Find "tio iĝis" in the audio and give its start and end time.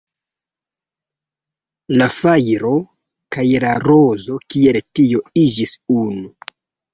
5.01-5.77